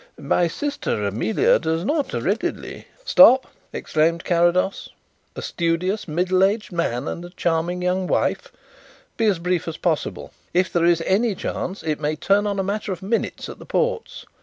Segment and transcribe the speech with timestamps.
[0.17, 4.89] My sister Amelia does not readily" "Stop!" exclaimed Carrados.
[5.35, 8.51] "A studious middle aged man and a charming young wife!
[9.15, 10.31] Be as brief as possible.
[10.55, 13.65] If there is any chance it may turn on a matter of minutes at the
[13.67, 14.25] ports.